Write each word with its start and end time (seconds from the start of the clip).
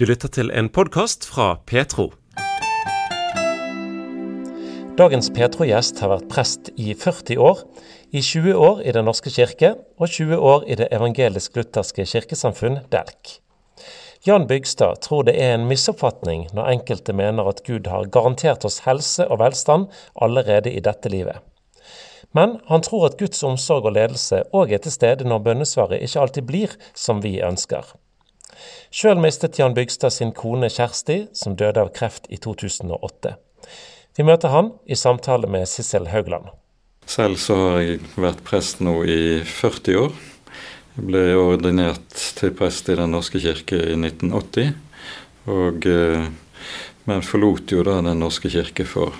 Du 0.00 0.06
lytter 0.08 0.30
til 0.32 0.48
en 0.56 0.70
podkast 0.72 1.26
fra 1.28 1.58
Petro. 1.68 2.06
Dagens 4.96 5.28
Petro-gjest 5.36 6.00
har 6.00 6.08
vært 6.14 6.30
prest 6.32 6.70
i 6.80 6.94
40 6.96 7.36
år, 7.36 7.60
i 8.08 8.22
20 8.24 8.56
år 8.56 8.80
i 8.80 8.96
Den 8.96 9.04
norske 9.04 9.28
kirke 9.28 9.74
og 10.00 10.08
20 10.08 10.40
år 10.40 10.64
i 10.72 10.78
Det 10.80 10.88
evangelisk-lutherske 10.96 12.08
kirkesamfunn, 12.14 12.80
DELK. 12.88 13.36
Jan 14.24 14.48
Bygstad 14.48 15.04
tror 15.04 15.28
det 15.28 15.36
er 15.36 15.58
en 15.58 15.68
misoppfatning 15.68 16.48
når 16.56 16.72
enkelte 16.78 17.12
mener 17.12 17.52
at 17.52 17.60
Gud 17.68 17.92
har 17.92 18.08
garantert 18.08 18.64
oss 18.64 18.86
helse 18.88 19.28
og 19.28 19.44
velstand 19.44 19.90
allerede 20.16 20.72
i 20.72 20.80
dette 20.80 21.12
livet. 21.12 21.44
Men 22.32 22.62
han 22.72 22.80
tror 22.80 23.10
at 23.12 23.20
Guds 23.20 23.44
omsorg 23.44 23.84
og 23.84 23.98
ledelse 24.00 24.46
òg 24.48 24.72
er 24.72 24.80
til 24.80 24.96
stede 24.96 25.28
når 25.28 25.44
bønnesvaret 25.44 26.00
ikke 26.00 26.24
alltid 26.24 26.48
blir 26.48 26.78
som 26.96 27.20
vi 27.20 27.42
ønsker. 27.44 27.84
Sjøl 28.90 29.20
mistet 29.22 29.58
Jan 29.60 29.74
Bygstad 29.76 30.14
sin 30.14 30.32
kone 30.36 30.70
Kjersti, 30.72 31.28
som 31.32 31.56
døde 31.56 31.82
av 31.82 31.92
kreft 31.94 32.26
i 32.28 32.38
2008. 32.42 33.36
Vi 34.18 34.26
møter 34.26 34.52
han 34.52 34.72
i 34.90 34.98
samtale 34.98 35.48
med 35.50 35.68
Sissel 35.70 36.10
Haugland. 36.10 36.50
Selv 37.10 37.38
så 37.42 37.56
har 37.56 37.80
jeg 37.82 38.00
vært 38.20 38.42
prest 38.46 38.82
nå 38.84 39.00
i 39.06 39.40
40 39.46 40.00
år. 40.02 40.12
Jeg 40.96 41.06
ble 41.06 41.22
ordinert 41.38 42.18
til 42.36 42.52
prest 42.58 42.90
i 42.90 42.98
Den 42.98 43.14
norske 43.14 43.40
kirke 43.42 43.78
i 43.78 43.96
1980. 43.96 44.74
Og, 45.50 45.86
eh, 45.86 46.26
men 47.06 47.24
forlot 47.24 47.72
jo 47.72 47.82
da 47.86 48.00
Den 48.02 48.20
norske 48.20 48.50
kirke 48.50 48.84
for 48.84 49.14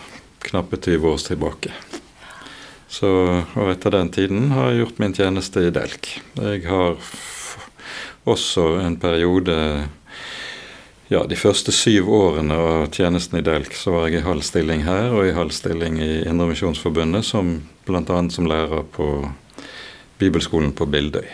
knappe 0.45 0.77
20 0.77 1.09
år 1.09 1.19
tilbake. 1.25 1.73
Så, 2.91 3.09
og 3.55 3.71
etter 3.71 3.95
den 3.95 4.11
tiden 4.11 4.51
har 4.51 4.71
jeg 4.71 4.83
gjort 4.83 4.99
min 4.99 5.15
tjeneste 5.15 5.63
i 5.63 5.71
Delk. 5.71 6.09
Jeg 6.37 6.65
har 6.67 6.99
også 8.29 8.81
en 8.83 8.97
periode 9.01 9.57
ja, 11.11 11.25
De 11.27 11.35
første 11.35 11.73
syv 11.75 12.07
årene 12.15 12.55
av 12.55 12.85
tjenesten 12.95 13.41
i 13.41 13.43
Delk 13.43 13.75
så 13.75 13.91
var 13.97 14.09
jeg 14.09 14.21
i 14.21 14.27
halv 14.29 14.45
stilling 14.47 14.85
her 14.87 15.11
og 15.11 15.27
i 15.27 15.35
halv 15.35 15.51
stilling 15.51 15.97
i 15.99 16.21
Indremisjonsforbundet, 16.23 17.27
som 17.27 17.57
bl.a. 17.89 18.19
som 18.31 18.47
lærer 18.47 18.85
på 18.95 19.09
bibelskolen 20.21 20.71
på 20.77 20.87
Bildøy. 20.87 21.27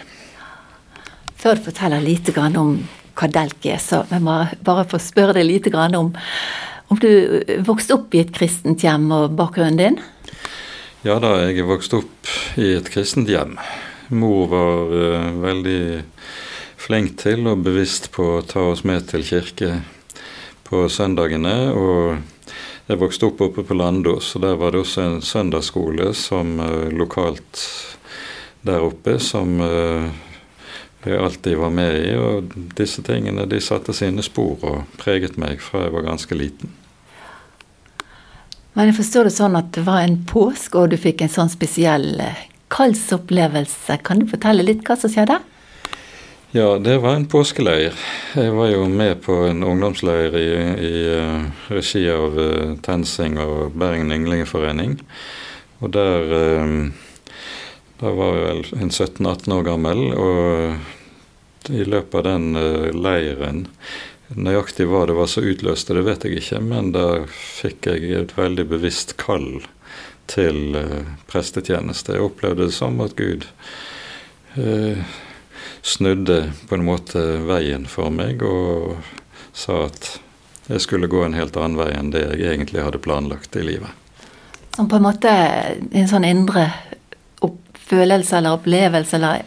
Før 1.37 1.59
du 1.59 1.67
forteller 1.67 2.01
litt 2.01 2.31
om 2.41 2.79
hva 3.17 3.29
Delk 3.33 3.69
er, 3.69 3.77
så 3.83 4.07
jeg 4.09 4.25
må 4.25 4.39
bare 4.65 4.87
få 4.89 5.01
spørre 5.03 5.37
deg 5.37 5.51
litt 5.51 5.69
om 5.77 6.15
om 6.89 6.99
du 7.03 7.43
vokste 7.67 7.97
opp 7.97 8.15
i 8.15 8.23
et 8.23 8.33
kristent 8.35 8.85
hjem 8.87 9.11
og 9.13 9.35
bakgrunnen 9.37 9.77
din? 9.81 9.97
Ja 11.07 11.19
da, 11.23 11.35
jeg 11.45 11.61
er 11.61 11.69
vokst 11.69 11.95
opp 11.99 12.31
i 12.57 12.77
et 12.79 12.89
kristent 12.91 13.29
hjem. 13.31 13.57
Mor 14.15 14.47
var 14.51 14.93
uh, 14.95 15.33
veldig 15.43 15.83
flink 16.87 17.17
til 17.19 17.49
og 17.51 17.65
bevisst 17.67 18.13
på 18.15 18.37
å 18.37 18.45
ta 18.47 18.63
oss 18.71 18.85
med 18.87 19.09
til 19.11 19.25
kirke 19.27 19.81
på 20.67 20.85
søndagene. 20.93 21.57
Og 21.75 22.53
jeg 22.87 23.01
vokste 23.01 23.31
opp 23.31 23.43
oppe 23.49 23.65
på 23.67 23.75
Landås, 23.75 24.35
og 24.37 24.45
der 24.47 24.55
var 24.61 24.73
det 24.75 24.85
også 24.85 25.03
en 25.03 25.19
søndagsskole 25.25 26.13
som 26.15 26.61
uh, 26.63 26.87
lokalt 26.95 27.65
der 28.67 28.83
oppe 28.87 29.17
som 29.23 29.59
uh, 29.63 30.07
jeg 31.07 31.19
alltid 31.23 31.59
var 31.59 31.75
med 31.75 31.99
i. 32.05 32.15
Og 32.15 32.55
disse 32.79 33.03
tingene 33.07 33.49
de 33.51 33.61
satte 33.63 33.95
sine 33.97 34.23
spor 34.27 34.63
og 34.63 34.99
preget 35.01 35.39
meg 35.43 35.63
fra 35.63 35.87
jeg 35.87 35.95
var 35.97 36.07
ganske 36.07 36.39
liten. 36.39 36.71
Men 38.77 38.91
jeg 38.91 38.99
forstår 38.99 39.27
det 39.27 39.35
sånn 39.35 39.57
at 39.59 39.73
det 39.75 39.87
var 39.87 40.05
en 40.05 40.19
påske, 40.29 40.79
og 40.79 40.93
du 40.93 40.99
fikk 41.01 41.25
en 41.25 41.33
sånn 41.33 41.49
spesiell 41.49 42.11
eh, 42.21 42.43
kaldsopplevelse. 42.71 43.97
Kan 44.05 44.21
du 44.21 44.27
fortelle 44.29 44.67
litt 44.67 44.83
hva 44.85 44.99
som 45.01 45.11
skjedde? 45.11 45.39
Ja, 46.57 46.79
det 46.79 46.99
var 46.99 47.15
en 47.15 47.27
påskeleir. 47.27 47.93
Jeg 48.33 48.53
var 48.57 48.71
jo 48.71 48.87
med 48.89 49.19
på 49.27 49.35
en 49.45 49.59
ungdomsleir 49.61 50.37
i, 50.41 50.53
i 50.89 51.01
uh, 51.21 51.43
regi 51.69 52.07
av 52.09 52.39
uh, 52.39 52.71
TenSing 52.81 53.37
og 53.43 53.75
Bergen 53.77 54.09
Ynglingeforening. 54.15 54.95
Og 55.85 55.93
der, 55.93 56.33
uh, 56.33 57.35
der 58.01 58.17
var 58.17 58.39
jeg 58.39 58.47
vel 58.47 58.63
en 58.87 58.95
17-18 58.95 59.53
år 59.59 59.67
gammel, 59.69 60.01
og 60.17 61.77
i 61.77 61.85
løpet 61.85 62.23
av 62.23 62.25
den 62.31 62.49
leiren 63.05 63.67
Nøyaktig 64.33 64.89
hva 64.89 65.05
det 65.11 65.19
var 65.21 65.29
som 65.29 65.45
utløste 65.45 65.99
det, 65.99 66.07
vet 66.09 66.25
jeg 66.25 66.41
ikke, 66.41 66.63
men 66.73 66.89
da 66.97 67.07
fikk 67.29 67.91
jeg 67.93 68.17
et 68.17 68.33
veldig 68.39 68.65
bevisst 68.73 69.19
kall 69.21 69.61
til 70.33 70.81
prestetjeneste. 71.29 72.17
Jeg 72.17 72.31
opplevde 72.33 72.71
det 72.71 72.81
som 72.81 72.97
at 73.05 73.13
Gud 73.21 73.45
snudde 75.87 76.53
på 76.69 76.75
en 76.75 76.87
måte 76.87 77.21
veien 77.47 77.87
for 77.87 78.11
meg 78.11 78.43
og 78.43 78.97
sa 79.57 79.85
at 79.87 80.17
jeg 80.67 80.83
skulle 80.83 81.11
gå 81.11 81.21
en 81.23 81.37
helt 81.39 81.57
annen 81.57 81.79
vei 81.79 81.93
enn 81.95 82.11
det 82.11 82.25
jeg 82.27 82.51
egentlig 82.51 82.83
hadde 82.83 83.03
planlagt 83.05 83.55
i 83.55 83.63
livet. 83.63 83.93
Som 84.75 84.91
på 84.91 84.99
en 84.99 85.07
måte 85.07 85.31
en 85.31 86.11
sånn 86.11 86.27
indre 86.27 86.67
følelse 87.87 88.41
eller 88.41 88.57
opplevelse 88.59 89.17
eller 89.17 89.45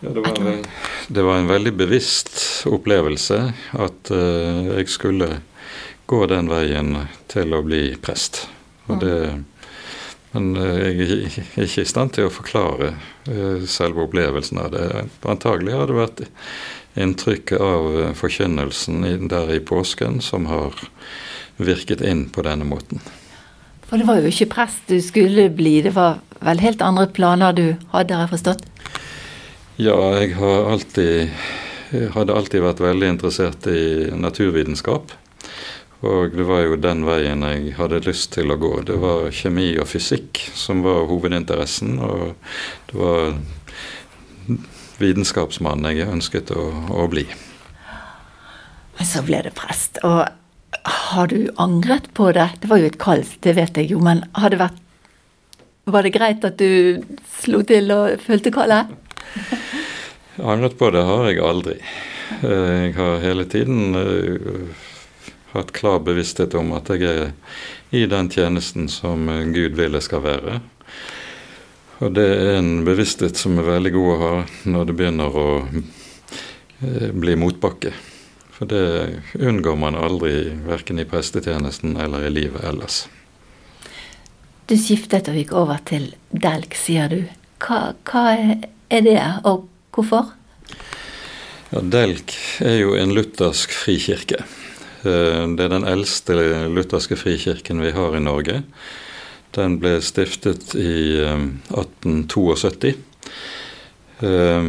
ja, 0.00 0.10
det, 0.10 0.20
var 0.20 0.40
en, 0.50 0.64
det 1.08 1.22
var 1.22 1.38
en 1.38 1.46
veldig 1.48 1.72
bevisst 1.78 2.66
opplevelse 2.68 3.38
at 3.72 4.10
uh, 4.12 4.66
jeg 4.74 4.90
skulle 4.92 5.28
gå 6.06 6.18
den 6.30 6.50
veien 6.50 6.92
til 7.30 7.54
å 7.56 7.62
bli 7.66 7.96
prest. 8.02 8.44
Og 8.86 9.00
det 9.02 9.16
men 10.36 10.56
eh, 10.60 10.88
jeg 10.92 11.44
er 11.56 11.66
ikke 11.66 11.84
i 11.84 11.88
stand 11.88 12.12
til 12.16 12.28
å 12.28 12.32
forklare 12.32 12.92
eh, 13.30 13.64
selve 13.70 14.04
opplevelsen 14.04 14.60
av 14.60 14.72
det. 14.74 14.86
Antagelig 15.24 15.76
har 15.76 15.88
det 15.88 15.96
vært 15.96 16.24
inntrykket 16.96 17.62
av 17.62 17.88
eh, 18.02 18.12
forkynnelsen 18.16 19.28
der 19.30 19.54
i 19.56 19.62
påsken 19.64 20.20
som 20.24 20.48
har 20.50 20.76
virket 21.56 22.04
inn 22.04 22.26
på 22.32 22.44
denne 22.44 22.68
måten. 22.68 23.00
For 23.86 24.00
det 24.00 24.08
var 24.08 24.20
jo 24.20 24.28
ikke 24.28 24.50
prest 24.52 24.90
du 24.90 24.98
skulle 25.00 25.48
bli, 25.54 25.78
det 25.86 25.94
var 25.96 26.18
vel 26.44 26.60
helt 26.60 26.82
andre 26.84 27.06
planer 27.08 27.54
du 27.56 27.66
hadde, 27.94 28.16
har 28.16 28.26
jeg 28.26 28.34
forstått? 28.34 28.66
Ja, 29.80 29.96
jeg 30.18 30.34
har 30.36 30.72
alltid, 30.72 31.30
hadde 32.16 32.34
alltid 32.34 32.64
vært 32.64 32.82
veldig 32.82 33.12
interessert 33.14 33.68
i 33.70 34.10
naturvitenskap. 34.16 35.14
Og 36.06 36.36
det 36.36 36.46
var 36.46 36.62
jo 36.64 36.78
den 36.78 37.04
veien 37.06 37.42
jeg 37.46 37.74
hadde 37.78 38.04
lyst 38.06 38.32
til 38.36 38.52
å 38.52 38.58
gå. 38.60 38.72
Det 38.86 38.96
var 39.02 39.28
kjemi 39.34 39.72
og 39.80 39.88
fysikk 39.90 40.40
som 40.54 40.84
var 40.86 41.08
hovedinteressen. 41.10 41.98
Og 41.98 42.34
det 42.90 43.00
var 43.00 43.36
vitenskapsmann 45.02 45.86
jeg 45.90 46.08
ønsket 46.08 46.52
å, 46.54 46.68
å 46.94 47.06
bli. 47.10 47.26
Men 48.96 49.08
så 49.08 49.22
ble 49.26 49.42
det 49.44 49.54
prest. 49.58 50.00
Og 50.06 50.24
har 50.86 51.32
du 51.32 51.50
angret 51.62 52.08
på 52.14 52.30
det? 52.36 52.48
Det 52.62 52.70
var 52.70 52.80
jo 52.80 52.90
et 52.90 53.00
kall, 53.00 53.24
det 53.44 53.56
vet 53.58 53.78
jeg 53.80 53.90
jo, 53.92 54.00
men 54.02 54.24
har 54.38 54.52
det 54.52 54.62
vært 54.62 54.82
Var 55.86 56.02
det 56.02 56.10
greit 56.16 56.42
at 56.42 56.58
du 56.58 57.02
slo 57.38 57.60
til 57.62 57.92
og 57.94 58.16
fulgte 58.18 58.50
kallet? 58.50 58.90
Angret 60.42 60.74
på 60.80 60.88
det 60.90 61.04
har 61.06 61.28
jeg 61.30 61.38
aldri. 61.46 61.76
Eh, 62.42 62.72
jeg 62.88 62.96
har 62.96 63.22
hele 63.22 63.44
tiden 63.46 63.94
eh, 63.94 64.86
hatt 65.60 65.74
klar 65.76 66.00
bevissthet 66.04 66.54
om 66.58 66.72
at 66.76 66.90
jeg 66.92 67.06
er 67.10 67.30
i 67.94 68.06
den 68.10 68.30
tjenesten 68.32 68.88
som 68.92 69.28
Gud 69.54 69.76
vil 69.78 69.96
jeg 69.98 70.06
skal 70.06 70.24
være. 70.24 70.60
Og 72.04 72.12
det 72.12 72.26
er 72.28 72.58
en 72.58 72.82
bevissthet 72.84 73.38
som 73.40 73.56
er 73.56 73.70
veldig 73.70 73.92
god 73.94 74.10
å 74.12 74.18
ha 74.20 74.34
når 74.68 74.88
det 74.88 74.96
begynner 74.98 75.38
å 75.40 75.48
eh, 75.64 77.08
bli 77.12 77.36
motbakke. 77.40 77.94
For 78.56 78.68
det 78.68 79.22
unngår 79.36 79.76
man 79.80 79.96
aldri, 79.96 80.50
verken 80.64 81.00
i 81.00 81.08
prestetjenesten 81.08 81.96
eller 82.00 82.24
i 82.24 82.32
livet 82.32 82.64
ellers. 82.64 83.04
Du 84.66 84.74
skiftet 84.80 85.28
og 85.30 85.36
gikk 85.38 85.52
over 85.56 85.80
til 85.88 86.10
Delk, 86.32 86.74
sier 86.76 87.12
du. 87.12 87.20
Hva, 87.62 87.94
hva 88.08 88.24
er 88.34 89.04
det, 89.06 89.20
og 89.48 89.68
hvorfor? 89.94 90.32
Ja, 91.70 91.80
Delk 91.80 92.34
er 92.64 92.80
jo 92.80 92.96
en 92.98 93.12
luthersk 93.16 93.72
frikirke. 93.72 94.42
Eh, 95.06 95.42
det 95.56 95.66
er 95.66 95.72
den 95.72 95.86
eldste 95.86 96.36
lutherske 96.72 97.18
frikirken 97.18 97.82
vi 97.84 97.92
har 97.96 98.16
i 98.16 98.22
Norge. 98.22 98.62
Den 99.56 99.78
ble 99.80 99.96
stiftet 100.04 100.74
i 100.78 101.22
1872. 101.22 102.94
Eh, 104.20 104.30
eh, 104.30 104.64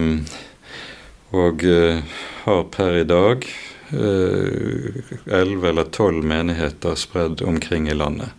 og 1.38 1.64
har 2.46 2.62
per 2.72 3.02
i 3.02 3.08
dag 3.08 3.44
elleve 3.92 5.70
eller 5.70 5.90
tolv 5.96 6.24
menigheter 6.28 6.96
spredd 6.96 7.42
omkring 7.44 7.90
i 7.92 7.96
landet. 7.96 8.32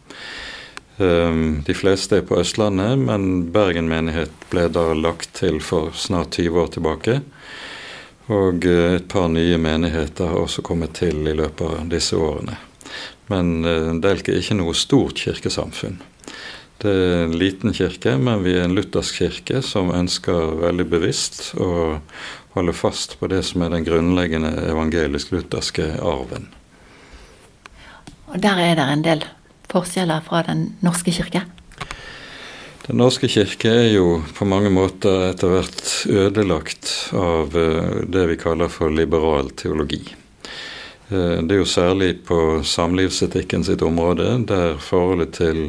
De 0.98 1.76
fleste 1.76 2.18
er 2.18 2.24
på 2.28 2.40
Østlandet, 2.40 2.96
men 3.00 3.46
Bergen 3.52 3.88
menighet 3.92 4.32
ble 4.48 4.66
da 4.72 4.86
lagt 4.96 5.34
til 5.36 5.60
for 5.64 5.92
snart 5.96 6.36
20 6.40 6.60
år 6.64 6.72
tilbake. 6.76 7.20
Og 8.28 8.66
eh, 8.68 8.98
et 8.98 9.08
par 9.08 9.28
nye 9.32 9.58
menigheter 9.60 10.32
har 10.32 10.44
også 10.44 10.64
kommet 10.66 10.96
til 11.00 11.24
i 11.28 11.36
løpet 11.36 11.64
av 11.66 11.88
disse 11.92 12.16
årene. 12.16 12.58
Men 13.28 14.00
Delke 14.00 14.32
er 14.32 14.40
ikke 14.40 14.56
noe 14.56 14.72
stort 14.72 15.20
kirkesamfunn. 15.20 15.98
Det 16.78 16.92
er 16.94 17.24
en 17.24 17.34
liten 17.34 17.74
kirke, 17.74 18.12
men 18.22 18.44
vi 18.44 18.52
er 18.54 18.68
en 18.68 18.76
luthersk 18.76 19.18
kirke 19.18 19.60
som 19.66 19.90
ønsker 19.90 20.60
veldig 20.60 20.86
bevisst 20.92 21.40
å 21.58 21.98
holde 22.54 22.74
fast 22.76 23.16
på 23.18 23.26
det 23.32 23.40
som 23.48 23.64
er 23.66 23.72
den 23.74 23.86
grunnleggende 23.86 24.52
evangelisk-lutherske 24.70 25.88
arven. 25.98 26.46
Og 28.30 28.38
der 28.44 28.62
er 28.62 28.78
det 28.78 28.86
en 28.86 29.04
del 29.04 29.24
forskjeller 29.72 30.22
fra 30.24 30.44
Den 30.46 30.68
norske 30.84 31.12
kirke? 31.12 31.42
Den 32.88 33.02
norske 33.02 33.28
kirke 33.28 33.68
er 33.68 33.90
jo 33.92 34.22
på 34.32 34.46
mange 34.48 34.70
måter 34.72 35.26
etter 35.26 35.50
hvert 35.52 35.90
ødelagt 36.08 36.92
av 37.12 37.52
eh, 37.52 37.98
det 38.08 38.22
vi 38.30 38.36
kaller 38.40 38.72
for 38.72 38.88
liberal 38.88 39.50
teologi. 39.60 40.00
Eh, 41.12 41.34
det 41.44 41.52
er 41.52 41.60
jo 41.60 41.66
særlig 41.68 42.22
på 42.24 42.62
samlivsetikken 42.64 43.66
sitt 43.68 43.84
område, 43.84 44.30
der 44.48 44.80
forholdet 44.80 45.36
til 45.36 45.62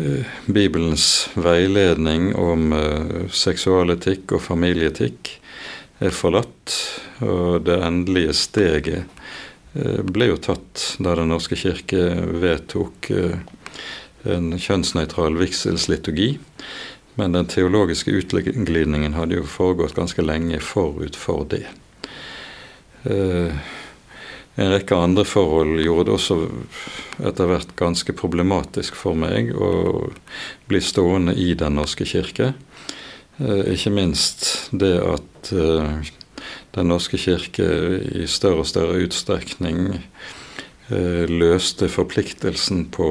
eh, 0.00 0.32
Bibelens 0.48 1.28
veiledning 1.36 2.30
om 2.40 2.72
seksualetikk 3.28 4.38
og 4.38 4.46
familieetikk 4.48 5.36
er 6.00 6.20
forlatt. 6.24 6.78
Og 7.20 7.66
det 7.68 7.82
endelige 7.84 8.32
steget 8.40 9.04
ble 10.08 10.32
jo 10.32 10.40
tatt 10.40 10.94
da 11.00 11.20
Den 11.20 11.34
norske 11.36 11.56
kirke 11.56 12.14
vedtok 12.40 13.12
en 14.24 14.52
kjønnsnøytral 14.58 15.36
vigselsliturgi. 15.40 16.36
Men 17.14 17.34
den 17.36 17.48
teologiske 17.50 18.14
utglidningen 18.22 19.16
hadde 19.18 19.36
jo 19.40 19.48
foregått 19.48 19.96
ganske 19.98 20.24
lenge 20.24 20.60
forut 20.64 21.16
for 21.18 21.44
det. 21.50 21.66
Eh, 23.04 23.52
en 24.54 24.70
rekke 24.72 24.96
andre 24.96 25.24
forhold 25.28 25.80
gjorde 25.82 26.06
det 26.08 26.14
også 26.14 26.38
etter 27.24 27.50
hvert 27.50 27.74
ganske 27.76 28.14
problematisk 28.16 28.96
for 28.96 29.16
meg 29.18 29.52
å 29.52 30.08
bli 30.68 30.80
stående 30.84 31.36
i 31.36 31.52
Den 31.58 31.76
norske 31.80 32.06
kirke. 32.08 32.52
Eh, 33.40 33.74
ikke 33.74 33.92
minst 33.92 34.70
det 34.72 34.96
at 35.04 35.52
eh, 35.52 36.10
Den 36.72 36.88
norske 36.88 37.20
kirke 37.20 37.66
i 38.22 38.24
større 38.26 38.64
og 38.64 38.66
større 38.66 38.96
utstrekning 39.04 40.00
løste 41.28 41.86
forpliktelsen 41.88 42.86
på 42.92 43.06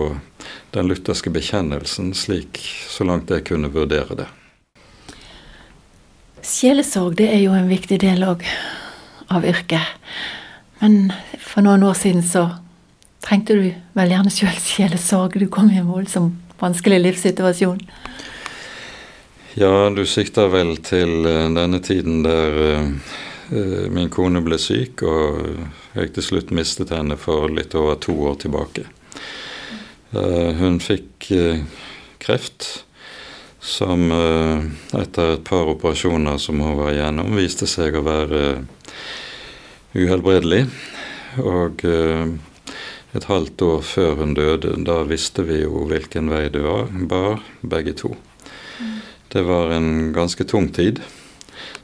den 0.76 0.92
lutherske 0.92 1.32
bekjennelsen, 1.34 2.14
slik 2.18 2.60
så 2.90 3.08
langt 3.08 3.32
jeg 3.32 3.46
kunne 3.50 3.72
vurdere 3.74 4.18
det. 4.24 4.28
Sjelesorg 6.42 7.18
det 7.20 7.30
er 7.30 7.44
jo 7.44 7.54
en 7.54 7.70
viktig 7.70 8.00
del 8.02 8.24
òg 8.26 8.46
av 9.32 9.46
yrket. 9.46 9.98
Men 10.82 11.12
for 11.38 11.62
noen 11.66 11.84
år 11.86 11.98
siden 12.00 12.24
så 12.26 12.48
trengte 13.22 13.58
du 13.58 13.68
vel 13.98 14.14
gjerne 14.14 14.34
sjøl 14.34 14.58
sjelesorg. 14.58 15.38
Du 15.38 15.48
kom 15.52 15.70
i 15.70 15.78
en 15.82 15.92
voldsom 15.92 16.32
vanskelig 16.62 17.02
livssituasjon. 17.02 17.82
Ja, 19.54 19.90
du 19.90 20.06
sikter 20.08 20.48
vel 20.52 20.78
til 20.86 21.26
eh, 21.28 21.50
denne 21.52 21.82
tiden 21.84 22.22
der 22.24 22.60
uh, 23.52 23.88
min 23.92 24.08
kone 24.14 24.40
ble 24.46 24.56
syk, 24.62 25.04
og 25.04 25.42
jeg 25.98 26.14
til 26.16 26.24
slutt 26.24 26.54
mistet 26.56 26.94
henne 26.96 27.18
for 27.20 27.52
litt 27.52 27.76
over 27.76 28.00
to 28.00 28.16
år 28.30 28.38
tilbake. 28.46 28.86
Eh, 30.12 30.52
hun 30.60 30.80
fikk 30.84 31.30
eh, 31.32 31.62
kreft 32.20 32.84
som 33.64 34.10
eh, 34.12 34.66
etter 35.00 35.38
et 35.38 35.44
par 35.48 35.70
operasjoner 35.72 36.36
som 36.42 36.60
hun 36.60 36.76
var 36.82 36.92
igjennom, 36.92 37.32
viste 37.40 37.68
seg 37.70 37.96
å 37.96 38.04
være 38.04 38.42
uhelbredelig. 39.96 40.66
Og 41.40 41.86
et 41.88 43.28
halvt 43.30 43.62
år 43.64 43.86
før 43.88 44.18
hun 44.20 44.34
døde, 44.36 44.74
da 44.84 44.98
visste 45.08 45.46
vi 45.48 45.62
jo 45.62 45.86
hvilken 45.88 46.28
vei 46.32 46.50
det 46.52 46.60
var, 46.66 46.92
bar, 47.08 47.40
begge 47.64 47.94
to. 48.02 48.12
Det 49.32 49.46
var 49.48 49.72
en 49.72 50.12
ganske 50.12 50.44
tung 50.44 50.68
tid, 50.76 51.00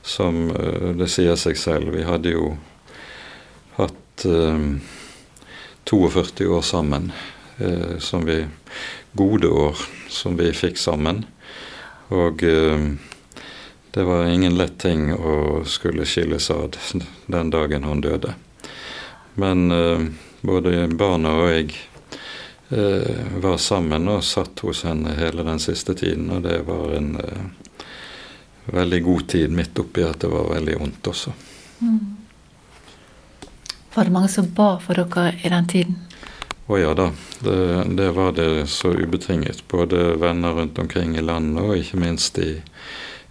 som 0.03 0.51
det 0.99 1.07
sier 1.11 1.39
seg 1.39 1.55
selv. 1.59 1.95
Vi 1.95 2.03
hadde 2.03 2.35
jo 2.35 2.57
hatt 3.79 4.27
42 5.87 6.51
år 6.51 6.67
sammen 6.67 7.11
som 7.99 8.25
vi 8.25 8.45
Gode 9.17 9.47
år 9.47 9.77
som 10.09 10.37
vi 10.37 10.51
fikk 10.53 10.77
sammen. 10.77 11.23
Og 12.13 12.43
eh, 12.43 12.83
det 13.91 14.03
var 14.03 14.27
ingen 14.29 14.57
lett 14.57 14.77
ting 14.79 15.09
å 15.13 15.63
skulle 15.65 16.05
skilles 16.05 16.51
ad 16.53 16.77
den 17.25 17.49
dagen 17.49 17.83
han 17.83 18.01
døde. 18.01 18.35
Men 19.33 19.71
eh, 19.71 20.05
både 20.41 20.87
barna 20.87 21.33
og 21.33 21.49
jeg 21.49 21.73
eh, 22.69 23.25
var 23.41 23.57
sammen 23.57 24.05
og 24.11 24.23
satt 24.23 24.61
hos 24.61 24.83
henne 24.85 25.15
hele 25.17 25.45
den 25.47 25.59
siste 25.59 25.97
tiden, 25.97 26.29
og 26.29 26.45
det 26.45 26.61
var 26.67 26.93
en 26.99 27.15
eh, 27.23 27.89
veldig 28.69 29.01
god 29.03 29.27
tid 29.33 29.55
midt 29.55 29.81
oppi 29.81 30.05
at 30.05 30.21
det 30.21 30.29
var 30.29 30.51
veldig 30.53 30.77
vondt 30.77 31.09
også. 31.13 31.33
Mm. 31.81 31.99
Var 33.97 34.05
det 34.05 34.13
mange 34.13 34.29
som 34.29 34.53
ba 34.53 34.75
for 34.83 34.93
dere 34.93 35.33
i 35.41 35.49
den 35.49 35.73
tiden? 35.73 35.97
Å 36.67 36.77
ja 36.79 36.91
da, 36.93 37.11
det, 37.39 37.59
det, 37.95 38.09
var 38.11 38.33
det 38.35 38.67
så 38.67 38.91
ubetinget. 38.91 39.63
Både 39.71 40.17
venner 40.19 40.57
rundt 40.57 40.79
omkring 40.79 41.15
i 41.15 41.23
landet 41.23 41.63
og 41.63 41.77
ikke 41.79 41.99
minst 42.01 42.39
i, 42.43 42.57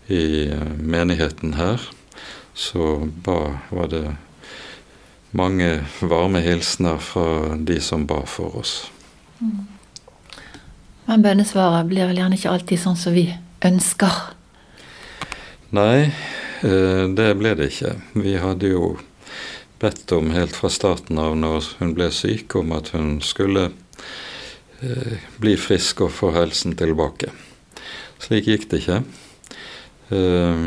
i 0.09 0.49
eh, 0.49 0.71
menigheten 0.81 1.53
her. 1.59 1.83
Så 2.57 3.11
ba, 3.25 3.59
var 3.69 3.91
det 3.93 4.07
mange 5.37 5.85
varme 6.01 6.41
hilsener 6.41 6.97
fra 6.97 7.59
de 7.61 7.77
som 7.85 8.07
ba 8.09 8.23
for 8.25 8.57
oss. 8.57 8.79
Mm. 9.41 9.67
Men 11.07 11.27
bønnesvaret 11.27 11.91
blir 11.91 12.09
vel 12.09 12.23
gjerne 12.23 12.39
ikke 12.39 12.55
alltid 12.55 12.81
sånn 12.83 12.97
som 12.99 13.15
vi 13.15 13.29
ønsker? 13.69 14.17
Nei, 15.77 16.09
eh, 16.65 17.05
det 17.13 17.29
ble 17.37 17.53
det 17.59 17.69
ikke. 17.75 17.93
Vi 18.17 18.39
hadde 18.41 18.73
jo 18.73 18.95
bedt 19.79 20.13
om 20.13 20.31
helt 20.31 20.57
fra 20.57 20.71
starten 20.73 21.19
av 21.21 21.37
når 21.37 21.73
hun 21.81 21.93
ble 21.97 22.09
syk, 22.15 22.55
om 22.57 22.73
at 22.77 22.93
hun 22.97 23.19
skulle 23.25 23.69
eh, 24.81 25.17
bli 25.43 25.57
frisk 25.61 26.07
og 26.07 26.15
få 26.17 26.33
helsen 26.37 26.77
tilbake. 26.79 27.33
Slik 28.23 28.49
gikk 28.49 28.69
det 28.71 28.83
ikke. 28.83 29.03
Eh, 30.17 30.67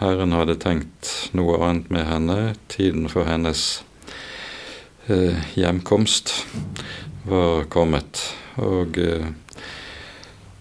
Herren 0.00 0.32
hadde 0.32 0.56
tenkt 0.56 1.10
noe 1.36 1.58
annet 1.66 1.90
med 1.92 2.06
henne. 2.08 2.38
Tiden 2.72 3.10
for 3.12 3.28
hennes 3.28 3.82
eh, 5.12 5.36
hjemkomst 5.60 6.32
var 7.28 7.66
kommet. 7.72 8.24
Og 8.60 8.96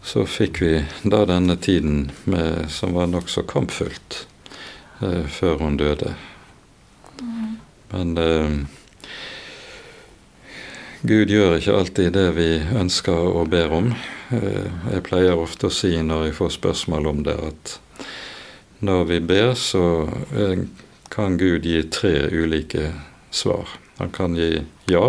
så 0.05 0.23
fikk 0.29 0.59
vi 0.63 0.73
da 1.03 1.23
denne 1.27 1.55
tiden 1.59 2.11
med, 2.29 2.67
som 2.71 2.93
var 2.95 3.09
nokså 3.11 3.43
kampfullt 3.49 4.21
før 4.99 5.57
hun 5.63 5.79
døde. 5.79 6.13
Men 7.89 8.18
eh, 8.18 8.56
Gud 11.02 11.31
gjør 11.31 11.57
ikke 11.57 11.78
alltid 11.80 12.13
det 12.18 12.28
vi 12.35 12.49
ønsker 12.75 13.30
og 13.31 13.49
ber 13.54 13.71
om. 13.73 13.94
Eh, 14.35 14.68
jeg 14.94 15.06
pleier 15.07 15.40
ofte 15.40 15.69
å 15.69 15.73
si 15.73 15.95
når 16.04 16.28
jeg 16.28 16.37
får 16.40 16.57
spørsmål 16.59 17.09
om 17.13 17.23
det, 17.25 17.37
at 17.40 17.78
når 18.85 19.06
vi 19.09 19.19
ber, 19.23 19.54
så 19.59 19.85
eh, 20.35 20.66
kan 21.09 21.40
Gud 21.40 21.66
gi 21.66 21.81
tre 21.92 22.13
ulike 22.30 22.92
svar. 23.31 23.71
Han 23.97 24.13
kan 24.16 24.35
gi 24.37 24.61
ja, 24.92 25.07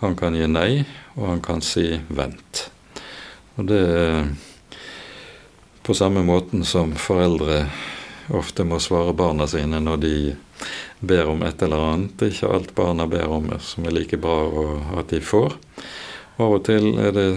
han 0.00 0.16
kan 0.18 0.34
gi 0.38 0.48
nei, 0.50 0.84
og 1.16 1.28
han 1.28 1.44
kan 1.44 1.62
si 1.64 1.88
vent. 2.08 2.66
Og 3.56 3.68
det 3.68 3.82
er 3.90 4.26
på 5.86 5.94
samme 5.94 6.24
måten 6.26 6.64
som 6.66 6.96
foreldre 6.98 7.64
ofte 8.34 8.64
må 8.66 8.80
svare 8.82 9.14
barna 9.14 9.46
sine 9.46 9.78
når 9.80 10.00
de 10.02 10.16
ber 11.00 11.30
om 11.30 11.42
et 11.46 11.62
eller 11.62 11.84
annet. 11.92 12.26
Ikke 12.28 12.50
alt 12.52 12.74
barna 12.74 13.06
ber 13.10 13.28
om 13.28 13.50
som 13.60 13.86
er 13.86 13.96
like 13.96 14.18
bra 14.20 14.38
at 15.00 15.12
de 15.12 15.20
får. 15.20 15.56
Av 16.36 16.52
og 16.58 16.64
til 16.68 16.92
er 17.00 17.14
det 17.16 17.30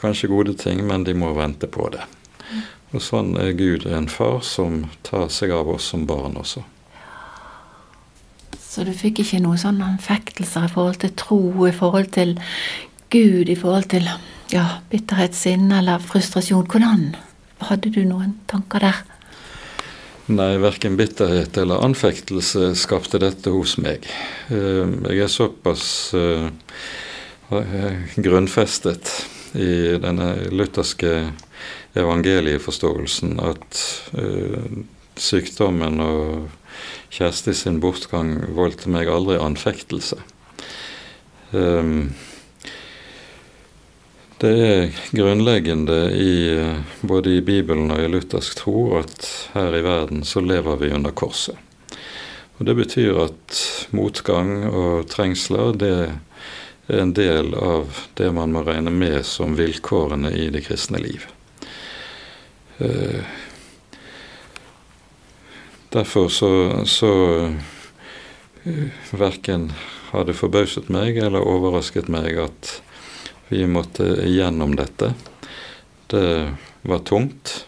kanskje 0.00 0.28
gode 0.28 0.54
ting, 0.60 0.84
men 0.86 1.04
de 1.04 1.14
må 1.16 1.32
vente 1.36 1.68
på 1.70 1.88
det. 1.94 2.04
Og 2.94 3.02
sånn 3.02 3.34
er 3.40 3.56
Gud 3.56 3.86
en 3.90 4.08
far 4.08 4.42
som 4.46 4.84
tar 5.06 5.28
seg 5.32 5.52
av 5.52 5.68
oss 5.72 5.90
som 5.92 6.06
barn 6.08 6.36
også. 6.38 6.62
Så 8.76 8.84
du 8.84 8.92
fikk 8.92 9.22
ikke 9.22 9.40
noen 9.40 9.60
sånne 9.60 9.86
anfektelser 9.94 10.68
i 10.68 10.72
forhold 10.72 11.00
til 11.00 11.14
tro, 11.16 11.40
i 11.64 11.72
forhold 11.72 12.10
til 12.12 12.36
Gud, 13.12 13.48
i 13.48 13.56
forhold 13.56 13.88
til 13.92 14.08
ja, 14.52 14.66
bitterhet, 14.92 15.34
sinne 15.34 15.80
eller 15.80 16.02
frustrasjon? 16.04 16.66
Hvordan? 16.68 17.14
Hadde 17.70 17.92
du 17.94 18.02
noen 18.04 18.36
tanker 18.50 18.84
der? 18.84 18.98
Nei, 20.26 20.56
verken 20.58 20.96
bitterhet 20.98 21.54
eller 21.56 21.84
anfektelse 21.86 22.72
skapte 22.74 23.20
dette 23.22 23.52
hos 23.54 23.76
meg. 23.78 24.08
Eh, 24.50 24.82
jeg 25.12 25.20
er 25.22 25.30
såpass 25.30 25.84
eh, 26.18 26.48
grunnfestet 28.18 29.12
i 29.54 29.94
denne 30.02 30.32
lutherske 30.50 31.12
evangelieforståelsen 31.94 33.38
at 33.38 33.78
eh, 34.18 34.82
sykdommen 35.14 36.02
og 36.02 36.50
Kjersti 37.14 37.54
sin 37.54 37.78
bortgang 37.78 38.34
voldte 38.58 38.90
meg 38.90 39.06
aldri 39.06 39.38
anfektelse. 39.38 40.18
Det 44.36 44.50
er 44.52 44.90
grunnleggende 45.16 46.10
i, 46.12 46.32
både 47.00 47.38
i 47.38 47.40
Bibelen 47.40 47.88
og 47.94 48.02
i 48.04 48.08
luthersk 48.10 48.58
tro 48.58 48.98
at 48.98 49.22
her 49.54 49.72
i 49.78 49.80
verden 49.80 50.26
så 50.28 50.42
lever 50.44 50.76
vi 50.76 50.90
under 50.92 51.14
korset. 51.16 51.56
Og 52.58 52.66
Det 52.68 52.74
betyr 52.76 53.16
at 53.22 53.62
motgang 53.96 54.66
og 54.68 55.08
trengsler 55.08 55.72
det 55.80 55.92
er 55.96 57.00
en 57.00 57.14
del 57.16 57.54
av 57.56 57.96
det 58.20 58.28
man 58.36 58.52
må 58.52 58.60
regne 58.66 58.92
med 58.92 59.24
som 59.24 59.56
vilkårene 59.56 60.34
i 60.36 60.50
det 60.52 60.66
kristne 60.68 61.00
liv. 61.00 61.24
Eh, 62.76 63.24
derfor 65.96 66.28
så, 66.28 66.50
så 66.84 67.12
eh, 68.68 68.88
verken 69.16 69.70
har 70.12 70.28
det 70.28 70.36
forbauset 70.36 70.92
meg 70.92 71.16
eller 71.16 71.40
overrasket 71.40 72.12
meg 72.12 72.36
at 72.36 72.80
vi 73.48 73.66
måtte 73.66 74.04
gjennom 74.26 74.76
dette. 74.76 75.12
Det 76.06 76.54
var 76.82 76.98
tungt. 76.98 77.66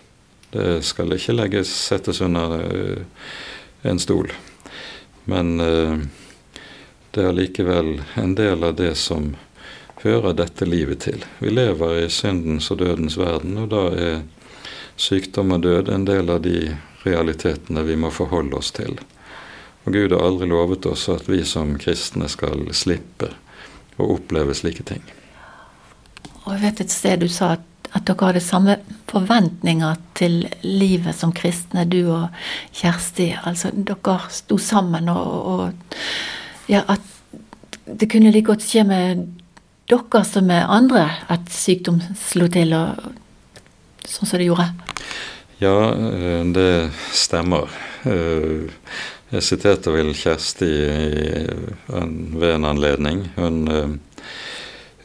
Det 0.51 0.83
skal 0.83 1.13
ikke 1.15 1.37
legges, 1.37 1.73
settes 1.91 2.23
under 2.25 2.57
eh, 2.61 3.03
en 3.83 4.01
stol. 4.01 4.33
Men 5.29 5.59
det 7.13 7.25
er 7.25 7.35
likevel 7.37 7.99
en 8.17 8.33
del 8.35 8.65
av 8.65 8.79
det 8.79 8.95
som 8.97 9.35
hører 10.03 10.33
dette 10.33 10.65
livet 10.65 11.01
til. 11.05 11.25
Vi 11.39 11.51
lever 11.51 12.05
i 12.05 12.09
syndens 12.11 12.71
og 12.71 12.81
dødens 12.81 13.19
verden, 13.21 13.59
og 13.59 13.69
da 13.73 13.85
er 13.93 14.23
sykdom 14.97 15.53
og 15.57 15.63
død 15.63 15.93
en 15.95 16.07
del 16.09 16.31
av 16.31 16.43
de 16.43 16.73
realitetene 17.05 17.85
vi 17.87 17.97
må 17.97 18.11
forholde 18.15 18.59
oss 18.59 18.73
til. 18.75 18.99
Og 19.85 19.95
Gud 19.95 20.13
har 20.13 20.25
aldri 20.27 20.49
lovet 20.51 20.87
oss 20.87 21.09
at 21.13 21.29
vi 21.31 21.45
som 21.47 21.77
kristne 21.81 22.29
skal 22.31 22.67
slippe 22.75 23.33
å 23.99 24.11
oppleve 24.19 24.55
slike 24.55 24.85
ting. 24.87 25.03
Og 26.49 26.55
jeg 26.57 26.63
vet 26.63 26.81
et 26.81 26.93
sted 26.93 27.21
du 27.21 27.29
sa 27.29 27.53
at, 27.59 27.65
at 27.93 28.07
dere 28.09 28.31
hadde 28.31 28.41
samme 28.41 28.79
forventninger 29.11 29.99
til 30.17 30.41
livet 30.65 31.17
som 31.17 31.35
kristne, 31.37 31.85
du 31.85 32.09
og 32.09 32.33
Kjersti. 32.73 33.35
Altså 33.45 33.71
dere 33.77 34.17
sto 34.33 34.57
sammen 34.57 35.11
og, 35.13 35.35
og 35.53 36.73
ja, 36.73 36.87
at 36.89 37.05
det 37.85 38.09
kunne 38.09 38.33
like 38.33 38.49
godt 38.49 38.65
skje 38.65 38.87
med 38.89 39.27
dere 39.93 40.25
som 40.25 40.49
med 40.49 40.65
andre 40.65 41.05
at 41.29 41.53
sykdom 41.53 42.01
slo 42.17 42.49
til, 42.53 42.73
og, 42.77 43.13
sånn 44.09 44.29
som 44.33 44.41
det 44.41 44.49
gjorde? 44.49 44.71
Ja, 45.61 45.77
eh, 45.93 46.43
det 46.57 46.73
stemmer. 47.13 47.69
Eh, 48.09 48.69
jeg 49.35 49.45
siterte 49.45 49.93
vel 49.93 50.15
Kjersti 50.17 50.69
ved 51.93 52.53
en 52.55 52.69
anledning. 52.69 53.27
Hun 53.37 53.59
eh, 53.69 53.97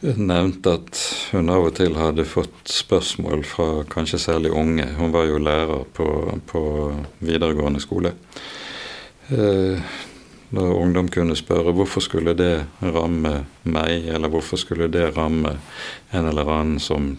nevnte 0.04 0.76
at 0.78 1.02
hun 1.32 1.52
av 1.54 1.70
og 1.70 1.76
til 1.80 1.96
hadde 1.96 2.26
fått 2.28 2.72
spørsmål 2.72 3.46
fra 3.48 3.68
kanskje 3.90 4.20
særlig 4.20 4.52
unge. 4.52 4.88
Hun 4.98 5.14
var 5.16 5.30
jo 5.30 5.40
lærer 5.40 5.86
på, 5.96 6.08
på 6.50 6.64
videregående 7.24 7.84
skole 7.84 8.16
når 10.54 10.76
ungdom 10.78 11.10
kunne 11.10 11.36
spørre 11.38 11.74
hvorfor 11.74 12.04
skulle 12.06 12.36
det 12.38 12.66
ramme 12.82 13.46
meg, 13.66 14.06
eller 14.06 14.30
hvorfor 14.30 14.60
skulle 14.62 14.90
det 14.92 15.14
ramme 15.18 15.56
en 16.14 16.30
eller 16.30 16.50
annen 16.52 16.82
som 16.84 17.16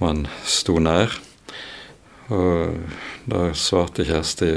man 0.00 0.24
sto 0.48 0.78
nær. 0.80 1.12
Og 2.32 2.78
da 3.28 3.48
svarte 3.56 4.06
Kjersti 4.08 4.48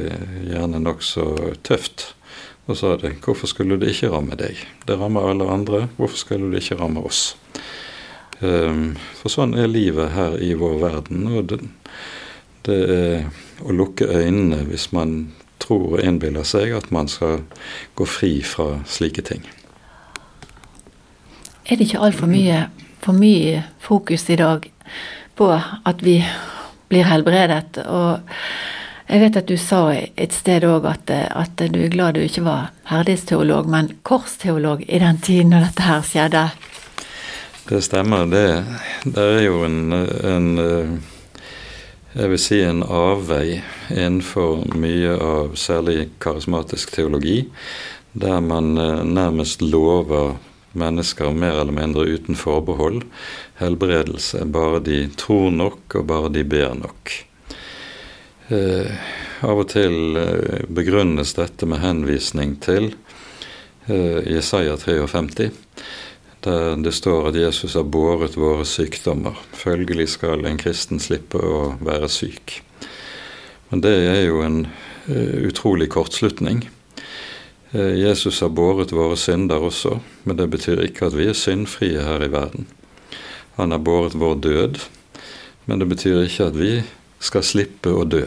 gjerne 0.47 0.79
nokså 0.83 1.25
tøft 1.67 2.11
og 2.71 2.79
sa 2.79 2.95
det. 2.99 3.17
Hvorfor 3.23 3.49
skulle 3.51 3.77
det 3.81 3.91
ikke 3.93 4.11
ramme 4.13 4.37
deg? 4.39 4.59
Det 4.87 4.97
rammer 4.99 5.29
alle 5.29 5.47
andre. 5.51 5.85
Hvorfor 5.97 6.23
skulle 6.23 6.51
det 6.51 6.63
ikke 6.63 6.79
ramme 6.81 7.03
oss? 7.05 7.35
Um, 8.41 8.95
for 9.19 9.29
sånn 9.29 9.53
er 9.59 9.69
livet 9.69 10.15
her 10.15 10.37
i 10.41 10.53
vår 10.57 10.79
verden. 10.81 11.27
Og 11.29 11.51
det, 11.51 11.61
det 12.65 12.79
er 12.95 13.29
å 13.61 13.75
lukke 13.75 14.07
øynene 14.09 14.63
hvis 14.69 14.89
man 14.95 15.31
tror 15.61 15.97
og 15.97 16.03
innbiller 16.03 16.45
seg 16.47 16.73
at 16.73 16.89
man 16.93 17.09
skal 17.11 17.43
gå 17.99 18.07
fri 18.09 18.39
fra 18.45 18.79
slike 18.89 19.23
ting. 19.27 19.45
Er 21.69 21.77
det 21.77 21.87
ikke 21.87 22.01
altfor 22.03 22.31
mye, 22.31 22.65
for 23.03 23.15
mye 23.15 23.61
fokus 23.79 24.25
i 24.33 24.39
dag 24.39 24.65
på 25.37 25.51
at 25.53 26.01
vi 26.03 26.17
blir 26.89 27.07
helbredet? 27.07 27.83
Og 27.85 28.25
jeg 29.11 29.19
vet 29.19 29.37
at 29.41 29.47
du 29.51 29.57
sa 29.59 29.83
et 29.91 30.33
sted 30.33 30.63
òg 30.63 30.87
at, 30.87 31.11
at, 31.11 31.63
du 31.69 31.79
er 31.83 31.91
glad 31.91 32.15
du 32.15 32.23
ikke 32.23 32.45
var 32.45 32.71
herdigsteolog, 32.87 33.67
men 33.67 33.91
korsteolog 34.07 34.85
i 34.87 34.99
den 35.03 35.19
tiden 35.19 35.51
når 35.51 35.67
dette 35.67 35.87
her 35.87 36.05
skjedde. 36.07 36.45
Det 37.67 37.81
stemmer. 37.83 38.25
Det, 38.31 38.45
det 39.03 39.25
er 39.35 39.43
jo 39.45 39.63
en, 39.67 39.91
en 39.91 40.47
jeg 42.11 42.27
vil 42.27 42.39
si 42.43 42.57
en 42.67 42.81
avvei 42.83 43.61
innenfor 43.87 44.65
mye 44.75 45.13
av 45.15 45.53
særlig 45.55 46.09
karismatisk 46.19 46.91
teologi, 46.91 47.45
der 48.11 48.41
man 48.43 48.75
eh, 48.77 49.03
nærmest 49.07 49.61
lover 49.63 50.35
mennesker 50.75 51.31
mer 51.31 51.61
eller 51.61 51.75
mindre 51.75 52.03
uten 52.11 52.35
forbehold 52.35 53.05
helbredelse, 53.61 54.43
bare 54.51 54.83
de 54.83 55.05
tror 55.15 55.51
nok 55.55 55.95
og 56.01 56.07
bare 56.11 56.31
de 56.35 56.43
ber 56.43 56.75
nok. 56.81 57.13
Eh, 58.51 58.87
av 59.47 59.61
og 59.61 59.69
til 59.71 60.17
eh, 60.19 60.63
begrunnes 60.67 61.29
dette 61.37 61.67
med 61.69 61.79
henvisning 61.79 62.57
til 62.59 62.89
eh, 63.87 64.19
Jesaja 64.27 64.73
53 64.75 65.47
der 66.41 66.81
det 66.81 66.91
står 66.97 67.29
at 67.29 67.37
Jesus 67.37 67.77
har 67.77 67.85
båret 67.85 68.33
våre 68.35 68.65
sykdommer. 68.65 69.37
Følgelig 69.53 70.07
skal 70.15 70.43
en 70.49 70.57
kristen 70.59 70.99
slippe 70.99 71.37
å 71.37 71.75
være 71.85 72.09
syk. 72.09 72.55
Men 73.69 73.83
det 73.85 73.91
er 74.09 74.23
jo 74.25 74.39
en 74.41 74.63
utrolig 75.45 75.91
kortslutning. 75.93 76.63
Jesus 77.77 78.41
har 78.41 78.49
båret 78.57 78.89
våre 78.89 79.19
synder 79.21 79.61
også, 79.69 79.99
men 80.25 80.41
det 80.41 80.49
betyr 80.49 80.81
ikke 80.87 81.11
at 81.11 81.19
vi 81.19 81.29
er 81.29 81.37
syndfrie 81.37 82.01
her 82.09 82.25
i 82.25 82.33
verden. 82.33 82.65
Han 83.61 83.77
har 83.77 83.85
båret 83.85 84.17
vår 84.17 84.41
død, 84.41 84.81
men 85.69 85.77
det 85.77 85.91
betyr 85.93 86.23
ikke 86.25 86.49
at 86.49 86.57
vi 86.57 86.73
skal 87.21 87.45
slippe 87.45 87.93
å 87.93 88.01
dø. 88.01 88.25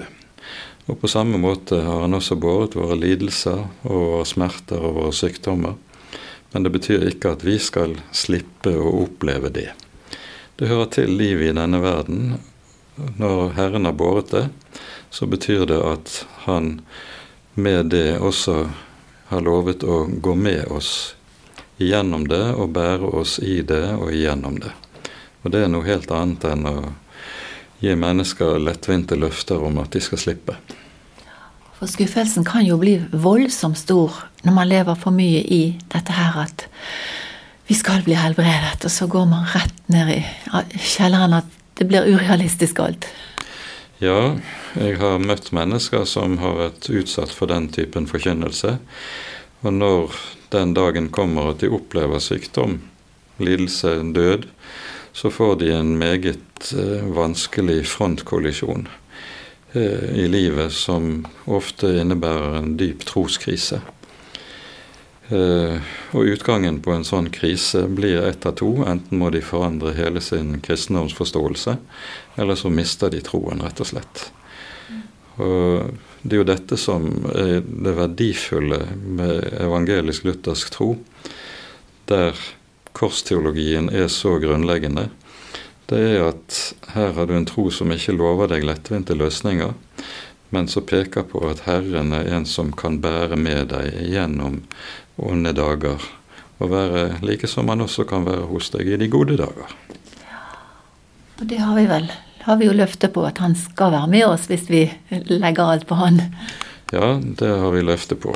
Og 0.87 1.00
på 1.00 1.09
samme 1.09 1.38
måte 1.41 1.81
har 1.81 2.03
han 2.05 2.17
også 2.17 2.37
båret 2.37 2.76
våre 2.76 2.97
lidelser 2.99 3.62
og 3.88 3.95
våre 3.95 4.26
smerter 4.29 4.83
og 4.85 4.99
våre 4.99 5.14
sykdommer. 5.17 5.79
Men 6.53 6.67
det 6.67 6.75
betyr 6.75 7.07
ikke 7.09 7.33
at 7.35 7.45
vi 7.47 7.57
skal 7.59 7.97
slippe 8.12 8.75
å 8.76 8.93
oppleve 9.07 9.50
det. 9.55 9.71
Det 10.57 10.69
hører 10.71 10.91
til 10.93 11.17
livet 11.19 11.50
i 11.50 11.57
denne 11.57 11.81
verden. 11.83 12.37
Når 13.19 13.57
Herren 13.57 13.88
har 13.88 13.97
båret 13.99 14.31
det, 14.31 14.45
så 15.11 15.26
betyr 15.26 15.67
det 15.67 15.81
at 15.83 16.26
Han 16.45 16.81
med 17.55 17.91
det 17.91 18.19
også 18.19 18.69
har 19.31 19.41
lovet 19.41 19.83
å 19.83 20.05
gå 20.07 20.35
med 20.35 20.67
oss 20.69 21.14
gjennom 21.76 22.26
det 22.29 22.45
og 22.55 22.75
bære 22.76 23.11
oss 23.21 23.38
i 23.38 23.62
det 23.62 23.95
og 23.97 24.12
igjennom 24.12 24.59
det. 24.61 24.73
Og 25.43 25.55
det 25.55 25.64
er 25.64 25.73
noe 25.73 25.87
helt 25.87 26.11
annet 26.14 26.45
enn 26.50 26.69
å 26.69 26.76
gi 27.85 27.95
mennesker 27.99 28.59
lettvinte 28.62 29.19
løfter 29.21 29.62
om 29.62 29.79
at 29.83 29.93
de 29.95 30.03
skal 30.03 30.21
slippe. 30.21 30.57
For 31.79 31.91
skuffelsen 31.91 32.47
kan 32.47 32.64
jo 32.64 32.79
bli 32.81 32.97
voldsomt 33.12 33.79
stor 33.79 34.14
når 34.45 34.57
man 34.57 34.71
lever 34.71 34.97
for 35.00 35.14
mye 35.14 35.43
i 35.43 35.62
dette 35.93 36.14
her 36.17 36.38
at 36.47 36.67
vi 37.69 37.76
skal 37.76 38.03
bli 38.05 38.17
helbredet, 38.17 38.85
og 38.85 38.93
så 38.93 39.07
går 39.09 39.25
man 39.29 39.47
rett 39.55 39.79
ned 39.88 40.11
i 40.19 40.21
kjelleren 40.76 41.38
at 41.38 41.49
det 41.79 41.87
blir 41.88 42.05
urealistisk 42.05 42.81
alt. 42.85 43.07
Ja, 44.03 44.37
jeg 44.76 44.99
har 45.00 45.23
møtt 45.23 45.49
mennesker 45.55 46.05
som 46.09 46.37
har 46.43 46.59
vært 46.59 46.91
utsatt 46.93 47.33
for 47.33 47.49
den 47.49 47.71
typen 47.73 48.09
forkynnelse. 48.11 48.76
Og 49.64 49.73
når 49.73 50.19
den 50.53 50.75
dagen 50.76 51.09
kommer 51.14 51.53
at 51.53 51.62
de 51.62 51.71
opplever 51.73 52.21
sykdom, 52.21 52.83
lidelse, 53.41 53.97
død, 54.14 54.45
så 55.14 55.30
får 55.30 55.56
de 55.56 55.71
en 55.71 55.99
meget 55.99 56.73
eh, 56.75 57.06
vanskelig 57.14 57.87
frontkollisjon. 57.87 58.88
Eh, 59.73 60.11
i 60.14 60.28
livet 60.28 60.73
som 60.73 61.26
ofte 61.44 61.88
innebærer 62.00 62.56
en 62.59 62.76
dyp 62.78 63.04
troskrise. 63.06 63.80
Eh, 65.28 65.78
og 66.14 66.30
utgangen 66.35 66.80
på 66.83 66.92
en 66.94 67.06
sånn 67.06 67.30
krise 67.35 67.85
blir 67.87 68.26
ett 68.26 68.47
av 68.47 68.54
to. 68.59 68.73
Enten 68.87 69.18
må 69.23 69.30
de 69.35 69.42
forandre 69.42 69.94
hele 69.94 70.23
sin 70.23 70.59
kristendomsforståelse, 70.62 71.76
eller 72.35 72.59
så 72.59 72.71
mister 72.71 73.11
de 73.14 73.23
troen, 73.23 73.62
rett 73.62 73.83
og 73.83 73.90
slett. 73.90 74.26
Og 75.42 75.94
det 76.23 76.37
er 76.37 76.42
jo 76.42 76.50
dette 76.50 76.78
som 76.78 77.09
er 77.35 77.62
det 77.62 77.94
verdifulle 77.99 78.83
med 78.99 79.59
evangelisk-luthersk 79.62 80.75
tro, 80.75 80.92
der 82.11 82.38
korsteologien 82.95 83.91
er 83.93 84.09
så 84.13 84.39
grunnleggende 84.43 85.09
det 85.87 86.01
er 86.01 86.23
at 86.31 86.59
her 86.95 87.13
har 87.13 87.27
du 87.29 87.35
en 87.37 87.47
tro 87.49 87.69
som 87.73 87.93
ikke 87.93 88.17
lover 88.17 88.49
deg 88.55 88.65
lettvinte 88.65 89.17
løsninger, 89.19 89.75
men 90.55 90.69
som 90.71 90.87
peker 90.89 91.27
på 91.29 91.43
at 91.51 91.65
Herren 91.67 92.15
er 92.17 92.31
en 92.33 92.47
som 92.49 92.73
kan 92.73 93.01
bære 93.05 93.37
med 93.37 93.69
deg 93.75 93.99
gjennom 94.09 94.63
onde 95.21 95.53
dager, 95.57 96.01
og 96.63 96.71
være 96.71 97.19
like 97.27 97.51
som 97.51 97.69
han 97.69 97.85
også 97.85 98.07
kan 98.09 98.25
være 98.25 98.49
hos 98.49 98.71
deg 98.73 98.95
i 98.95 99.01
de 99.01 99.11
gode 99.13 99.37
dager. 99.41 99.75
Og 101.41 101.47
det 101.51 101.61
har 101.61 101.77
vi 101.77 101.89
vel 101.91 102.09
har 102.45 102.59
vi 102.61 102.67
jo 102.69 102.75
løftet 102.77 103.15
på 103.15 103.23
at 103.25 103.39
han 103.41 103.55
skal 103.57 103.95
være 103.95 104.09
med 104.13 104.27
oss 104.27 104.43
hvis 104.51 104.67
vi 104.69 104.83
legger 105.33 105.65
alt 105.65 105.87
på 105.89 105.97
han. 105.97 106.21
Ja, 106.93 107.17
det 107.17 107.49
har 107.49 107.73
vi 107.73 107.81
løftet 107.81 108.21
på. 108.21 108.35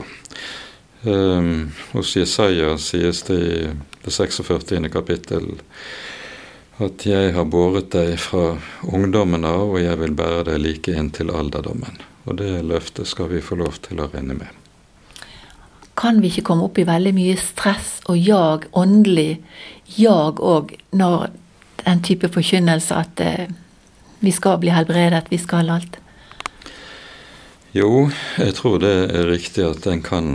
Um, 1.02 1.72
hos 1.92 2.16
Jesaja 2.16 2.72
sies 2.78 3.22
det 3.28 3.38
i 3.38 3.70
det 4.04 4.10
46. 4.10 4.88
kapittel 4.90 5.60
at 6.78 7.06
'jeg 7.06 7.34
har 7.34 7.44
båret 7.44 7.90
deg 7.90 8.18
fra 8.18 8.58
ungdommen 8.82 9.44
av, 9.44 9.70
og 9.74 9.80
jeg 9.82 9.98
vil 9.98 10.14
bære 10.14 10.44
deg 10.44 10.60
like 10.60 10.94
inn 10.94 11.10
til 11.10 11.30
alderdommen'. 11.30 11.98
Og 12.26 12.36
det 12.36 12.64
løftet 12.64 13.06
skal 13.06 13.28
vi 13.28 13.40
få 13.40 13.56
lov 13.56 13.78
til 13.82 14.00
å 14.00 14.10
regne 14.12 14.34
med. 14.34 14.48
Kan 15.96 16.20
vi 16.22 16.28
ikke 16.30 16.46
komme 16.50 16.64
opp 16.64 16.78
i 16.78 16.86
veldig 16.86 17.14
mye 17.14 17.36
stress 17.36 18.00
og 18.06 18.18
jag, 18.18 18.66
åndelig 18.72 19.40
jag 19.96 20.40
òg, 20.40 20.76
når 20.92 21.30
den 21.84 22.02
type 22.02 22.28
forkynnelse 22.28 22.94
at 22.94 23.20
eh, 23.20 23.48
vi 24.20 24.30
skal 24.30 24.58
bli 24.58 24.70
helbredet, 24.70 25.30
vi 25.30 25.38
skal 25.38 25.70
alt? 25.70 25.97
Jo, 27.76 28.08
jeg 28.40 28.54
tror 28.56 28.78
det 28.80 28.94
er 29.12 29.26
riktig 29.28 29.60
at 29.66 29.84
en 29.90 30.00
kan 30.00 30.28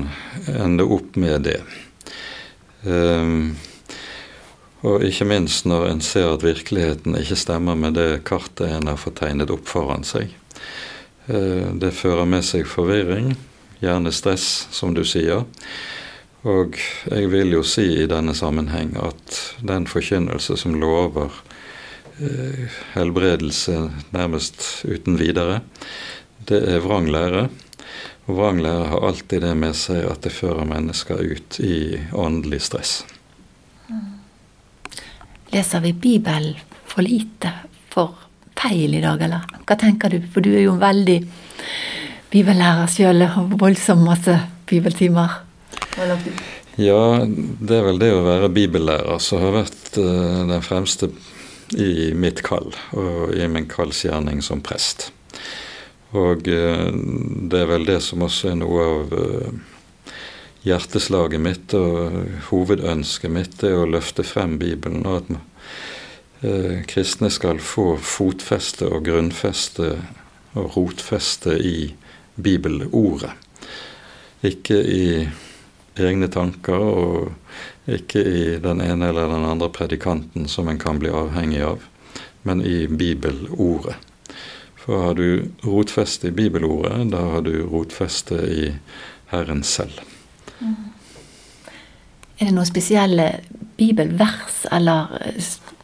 ende 0.54 0.86
opp 0.86 1.16
med 1.18 1.48
det. 1.48 1.58
Um, 2.86 3.56
og 4.86 5.02
ikke 5.08 5.26
minst 5.26 5.66
når 5.66 5.88
en 5.90 6.04
ser 6.06 6.28
at 6.30 6.46
virkeligheten 6.46 7.18
ikke 7.18 7.40
stemmer 7.40 7.80
med 7.80 7.98
det 7.98 8.22
kartet 8.30 8.70
en 8.70 8.92
har 8.92 9.02
fått 9.02 9.18
tegnet 9.24 9.50
opp 9.50 9.66
foran 9.72 10.06
seg. 10.06 10.30
Uh, 11.26 11.74
det 11.82 11.96
fører 11.98 12.30
med 12.30 12.46
seg 12.46 12.70
forvirring, 12.70 13.34
gjerne 13.82 14.14
stress, 14.14 14.68
som 14.70 14.94
du 14.94 15.02
sier. 15.02 15.48
Og 16.46 16.78
jeg 17.10 17.34
vil 17.34 17.58
jo 17.58 17.66
si 17.66 17.88
i 18.04 18.10
denne 18.12 18.38
sammenheng 18.38 18.94
at 19.02 19.40
den 19.66 19.90
forkynnelse 19.90 20.60
som 20.62 20.78
lover 20.78 21.34
uh, 22.22 22.82
helbredelse 22.94 23.88
nærmest 24.14 24.84
uten 24.86 25.18
videre. 25.18 25.64
Det 26.50 26.60
er 26.74 26.84
vranglære. 26.84 27.48
Og 28.28 28.38
vranglære 28.38 28.90
har 28.92 29.08
alltid 29.08 29.44
det 29.44 29.54
med 29.60 29.76
seg 29.78 30.06
at 30.08 30.24
det 30.26 30.34
fører 30.36 30.68
mennesker 30.68 31.20
ut 31.20 31.60
i 31.64 32.00
åndelig 32.12 32.62
stress. 32.70 33.02
Leser 35.54 35.84
vi 35.84 35.94
Bibelen 35.94 36.56
for 36.90 37.06
lite, 37.06 37.52
for 37.94 38.16
feil 38.58 38.96
i 38.96 39.02
dag, 39.04 39.22
eller 39.22 39.44
hva 39.68 39.78
tenker 39.80 40.14
du? 40.14 40.22
For 40.34 40.46
du 40.46 40.54
er 40.54 40.64
jo 40.66 40.76
en 40.76 40.82
veldig 40.82 41.20
bibellærer 42.34 42.90
sjøl 42.90 43.26
og 43.28 43.58
voldsomt 43.62 44.06
masse 44.06 44.38
bibeltimer. 44.70 45.42
Ja, 46.82 47.02
det 47.28 47.76
er 47.78 47.86
vel 47.86 48.00
det 48.02 48.10
å 48.16 48.24
være 48.26 48.50
bibellærer 48.54 49.20
som 49.22 49.44
har 49.44 49.54
vært 49.60 50.00
uh, 50.02 50.42
den 50.50 50.64
fremste 50.66 51.12
i 51.78 52.14
mitt 52.18 52.42
kall 52.46 52.74
og 52.98 53.36
i 53.38 53.46
min 53.50 53.68
kallsgjerning 53.70 54.42
som 54.46 54.62
prest. 54.66 55.12
Og 56.14 56.48
eh, 56.48 56.90
det 57.50 57.62
er 57.64 57.70
vel 57.72 57.88
det 57.90 58.00
som 58.06 58.26
også 58.26 58.52
er 58.52 58.60
noe 58.62 58.84
av 58.86 59.16
eh, 59.18 60.12
hjerteslaget 60.68 61.42
mitt 61.42 61.74
og 61.78 62.20
hovedønsket 62.50 63.34
mitt, 63.34 63.58
det 63.62 63.74
er 63.74 63.82
å 63.82 63.90
løfte 63.90 64.26
frem 64.28 64.60
Bibelen, 64.62 65.08
og 65.10 65.24
at 65.24 66.46
eh, 66.46 66.84
kristne 66.90 67.32
skal 67.34 67.62
få 67.64 67.96
fotfeste 67.98 68.92
og 68.94 69.08
grunnfeste 69.10 69.96
og 70.54 70.78
rotfeste 70.78 71.58
i 71.58 71.78
bibelordet. 72.36 73.34
Ikke 74.46 74.78
i 74.78 75.06
egne 75.98 76.30
tanker 76.30 76.78
og 76.78 77.90
ikke 77.90 78.22
i 78.22 78.46
den 78.62 78.82
ene 78.86 79.10
eller 79.10 79.34
den 79.34 79.46
andre 79.50 79.70
predikanten 79.74 80.48
som 80.52 80.70
en 80.70 80.80
kan 80.82 81.02
bli 81.02 81.12
avhengig 81.14 81.64
av, 81.66 81.84
men 82.46 82.62
i 82.62 82.86
bibelordet. 82.88 83.98
For 84.84 85.00
har 85.00 85.14
du 85.16 85.46
rotfeste 85.64 86.28
i 86.28 86.36
bibelordet, 86.36 87.12
da 87.12 87.22
har 87.36 87.46
du 87.46 87.54
rotfeste 87.72 88.36
i 88.36 88.66
Herren 89.32 89.64
selv. 89.64 90.02
Mm. 90.60 90.76
Er 92.38 92.50
det 92.50 92.56
noen 92.58 92.68
spesielle 92.68 93.28
bibelvers 93.78 94.66
eller 94.76 95.14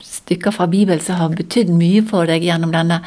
stykker 0.03 0.51
fra 0.51 0.68
Bibelen 0.68 1.00
som 1.00 1.22
har 1.22 1.31
betydd 1.31 1.72
mye 1.72 2.01
for 2.09 2.27
deg 2.27 2.44
gjennom 2.44 2.74
denne 2.75 3.00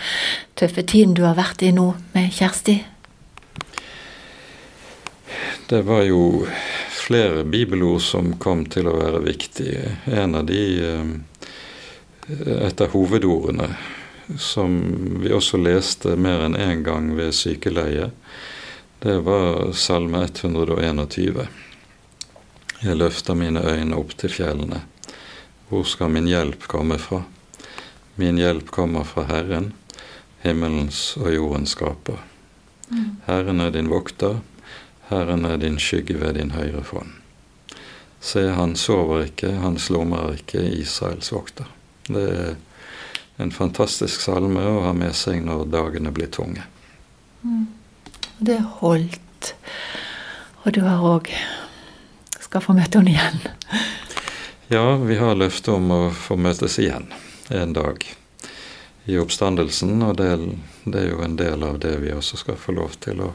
tøffe 0.59 0.87
tiden 0.89 1.13
du 1.19 1.27
har 1.27 1.37
vært 1.37 1.65
i 1.67 1.75
nå 1.77 1.91
med 2.15 2.33
Kjersti? 2.33 2.79
Det 5.69 5.83
var 5.85 6.07
jo 6.09 6.47
flere 6.93 7.45
bibelord 7.45 8.01
som 8.05 8.33
kom 8.41 8.65
til 8.73 8.89
å 8.89 8.97
være 8.97 9.25
viktige. 9.27 9.99
En 10.07 10.39
av 10.41 10.49
de 10.49 10.63
Et 12.23 12.81
av 12.81 12.93
hovedordene, 12.93 13.67
som 14.39 14.79
vi 15.23 15.33
også 15.33 15.61
leste 15.61 16.17
mer 16.17 16.47
enn 16.47 16.57
én 16.57 16.71
en 16.71 16.83
gang 16.87 17.11
ved 17.17 17.35
sykeleie, 17.35 18.11
det 19.03 19.19
var 19.27 19.73
Salme 19.75 20.25
121. 20.25 21.47
Jeg 22.83 22.97
løfter 22.97 23.35
mine 23.35 23.63
øyne 23.63 23.97
opp 23.99 24.15
til 24.19 24.31
fjellene. 24.31 24.83
Hvor 25.69 25.85
skal 25.89 26.11
min 26.11 26.29
hjelp 26.31 26.69
komme 26.71 26.99
fra? 26.99 27.23
Min 28.15 28.39
hjelp 28.39 28.71
kommer 28.71 29.05
fra 29.09 29.25
Herren, 29.27 29.73
himmelens 30.43 31.17
og 31.17 31.33
jordens 31.35 31.75
skaper. 31.77 32.21
Mm. 32.89 33.23
Herren 33.27 33.61
er 33.61 33.71
din 33.75 33.91
vokter, 33.91 34.41
Herren 35.09 35.45
er 35.45 35.57
din 35.57 35.79
skygge 35.79 36.21
ved 36.21 36.35
din 36.39 36.53
høyre 36.55 36.85
fond. 36.85 37.15
Se, 38.23 38.45
han 38.55 38.77
sover 38.77 39.25
ikke, 39.27 39.51
han 39.63 39.79
slumrer 39.83 40.37
ikke, 40.39 40.63
Israels 40.79 41.33
vokter. 41.33 41.67
Det 42.07 42.27
er 42.31 42.55
en 43.37 43.53
fantastisk 43.53 44.21
salme 44.21 44.61
å 44.61 44.83
ha 44.87 44.93
med 44.97 45.17
seg 45.17 45.43
når 45.45 45.67
dagene 45.73 46.13
blir 46.15 46.31
tunge. 46.33 46.65
Mm. 47.43 47.67
Det 48.39 48.61
holdt. 48.81 49.55
Og 50.63 50.73
du 50.77 50.83
har 50.87 51.03
òg 51.03 51.31
skal 52.41 52.63
få 52.63 52.75
møte 52.77 53.01
henne 53.01 53.15
igjen. 53.15 53.39
Ja, 54.73 54.97
vi 54.97 55.17
har 55.17 55.39
løfte 55.39 55.75
om 55.77 55.91
å 55.93 56.01
få 56.17 56.37
møtes 56.41 56.79
igjen 56.81 57.09
en 57.53 57.73
dag 57.77 58.05
i 59.05 59.19
oppstandelsen. 59.19 60.03
Og 60.03 60.17
det, 60.17 60.31
det 60.85 61.01
er 61.01 61.09
jo 61.11 61.23
en 61.25 61.37
del 61.37 61.65
av 61.67 61.81
det 61.83 61.97
vi 62.05 62.13
også 62.15 62.39
skal 62.41 62.61
få 62.61 62.77
lov 62.77 62.99
til 63.03 63.25
å 63.25 63.33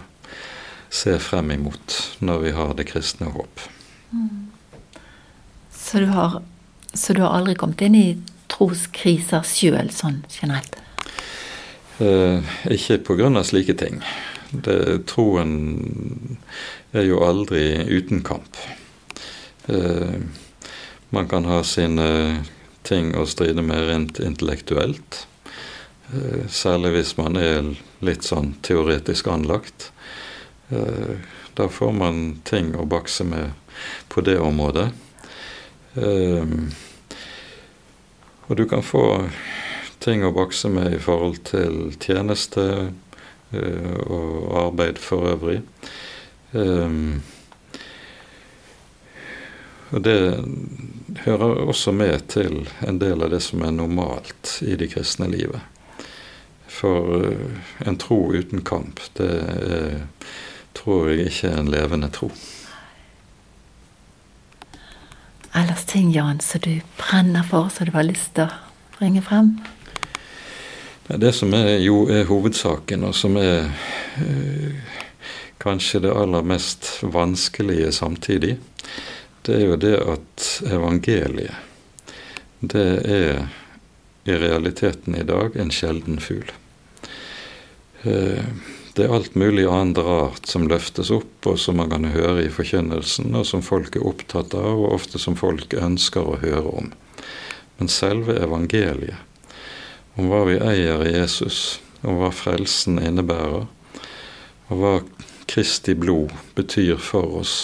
se 0.89 1.17
frem 1.19 1.51
imot 1.51 1.97
når 2.19 2.39
vi 2.45 2.53
har 2.57 2.73
det 2.77 2.87
kristne 2.89 3.31
håp. 3.33 3.65
Mm. 4.11 4.47
Så, 5.71 5.99
du 5.99 6.05
har, 6.13 6.41
så, 6.93 7.13
du 7.13 7.21
har, 7.21 7.35
aldri 7.37 7.55
kommet 7.55 7.81
inn 7.81 7.95
i 7.95 8.07
troskriser 8.57 9.45
sjøl, 9.45 9.91
sånn 9.93 10.23
generelt? 10.33 10.79
Eh, 12.01 12.41
ikke 12.73 12.99
pga. 13.05 13.43
slike 13.43 13.73
ting. 13.77 14.01
Det, 14.51 15.05
troen 15.05 16.37
er 16.91 17.03
jo 17.03 17.21
aldri 17.25 17.85
uten 17.85 18.23
kamp. 18.23 18.57
Eh, 19.67 20.21
man 21.09 21.27
kan 21.27 21.45
ha 21.45 21.63
sine 21.63 22.43
ting 22.83 23.15
å 23.15 23.25
stride 23.25 23.61
med 23.61 23.87
rent 23.87 24.19
intellektuelt. 24.19 25.27
Eh, 26.13 26.47
særlig 26.49 26.93
hvis 26.95 27.17
man 27.17 27.37
er 27.37 27.73
litt 27.99 28.23
sånn 28.23 28.55
teoretisk 28.61 29.27
anlagt. 29.27 29.91
Eh, 30.69 31.17
da 31.57 31.67
får 31.67 31.93
man 31.93 32.41
ting 32.47 32.75
å 32.77 32.85
bakse 32.85 33.25
med 33.27 33.51
på 34.07 34.21
det 34.21 34.37
området. 34.39 34.91
Eh, 35.97 36.45
og 38.47 38.57
du 38.57 38.65
kan 38.69 38.83
få 38.83 39.29
ting 40.03 40.23
å 40.25 40.33
bakse 40.35 40.69
med 40.71 40.93
i 40.95 41.01
forhold 41.01 41.41
til 41.47 41.95
tjeneste 41.99 42.65
eh, 43.51 43.95
og 44.07 44.53
arbeid 44.67 45.01
for 45.01 45.27
øvrig. 45.33 45.61
Og 49.87 50.01
det 50.03 50.19
hører 51.25 51.63
også 51.67 51.91
med 51.91 52.27
til 52.31 52.69
en 52.87 52.99
del 53.03 53.23
av 53.23 53.31
det 53.35 53.41
som 53.43 53.63
er 53.67 53.75
normalt 53.75 54.57
i 54.63 54.75
det 54.79 54.91
kristne 54.95 55.27
livet. 55.31 55.61
For 56.71 57.33
en 57.83 57.99
tro 57.99 58.19
uten 58.35 58.63
kamp, 58.67 59.01
det 59.19 59.31
er 59.31 60.05
tror 60.77 61.09
jeg 61.09 61.31
ikke 61.31 61.51
er 61.51 61.61
en 61.61 61.71
levende 61.73 62.09
tro. 62.13 62.29
Ellers 65.57 65.85
ting, 65.85 66.11
Jan, 66.11 66.39
som 66.39 66.61
du 66.63 66.81
brenner 66.97 67.43
for, 67.43 67.69
som 67.69 67.85
du 67.85 67.91
har 67.95 68.05
lyst 68.05 68.35
til 68.37 68.45
å 68.45 68.97
bringe 68.99 69.23
frem? 69.25 69.55
Det 71.07 71.31
som 71.33 71.53
er, 71.57 71.79
jo 71.81 72.03
er 72.13 72.27
hovedsaken, 72.29 73.07
og 73.07 73.15
som 73.17 73.39
er 73.41 73.71
øh, 74.21 74.75
kanskje 75.57 76.03
det 76.03 76.13
aller 76.13 76.45
mest 76.45 76.91
vanskelige 77.01 77.89
samtidig, 77.95 78.57
det 79.47 79.55
er 79.55 79.65
jo 79.65 79.79
det 79.81 79.95
at 80.03 80.47
evangeliet, 80.69 81.57
det 82.61 82.87
er 83.17 83.47
i 84.27 84.37
realiteten 84.37 85.17
i 85.17 85.25
dag 85.25 85.57
en 85.57 85.73
sjelden 85.73 86.21
fugl. 86.21 86.51
Uh, 88.05 88.43
det 88.97 89.05
er 89.05 89.13
alt 89.13 89.35
mulig 89.37 89.67
annet 89.69 89.99
rart 90.01 90.47
som 90.49 90.63
løftes 90.65 91.11
opp, 91.13 91.45
og 91.45 91.59
som 91.61 91.77
man 91.77 91.91
kan 91.93 92.07
høre 92.09 92.47
i 92.47 92.49
forkynnelsen, 92.49 93.29
og 93.37 93.45
som 93.45 93.61
folk 93.61 93.93
er 93.95 94.05
opptatt 94.09 94.55
av, 94.57 94.73
og 94.73 94.95
ofte 94.95 95.21
som 95.21 95.37
folk 95.37 95.75
ønsker 95.77 96.25
å 96.25 96.39
høre 96.41 96.71
om. 96.81 96.87
Men 97.77 97.91
selve 97.93 98.39
evangeliet, 98.41 99.21
om 100.17 100.31
hva 100.31 100.41
vi 100.49 100.57
eier 100.57 101.05
i 101.05 101.13
Jesus, 101.13 101.77
om 102.01 102.17
hva 102.17 102.31
frelsen 102.33 102.97
innebærer, 102.97 103.67
og 104.67 104.81
hva 104.81 104.95
Kristi 105.47 105.93
blod 105.93 106.33
betyr 106.57 106.97
for 106.97 107.37
oss, 107.43 107.55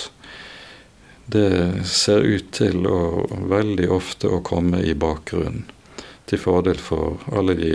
det 1.25 1.81
ser 1.89 2.21
ut 2.21 2.53
til 2.53 2.85
å 2.85 3.25
veldig 3.49 3.89
ofte 3.89 4.29
å 4.29 4.43
komme 4.45 4.83
i 4.85 4.93
bakgrunnen 4.93 5.65
til 6.29 6.39
fordel 6.39 6.77
for 6.77 7.23
alle 7.33 7.57
de 7.57 7.73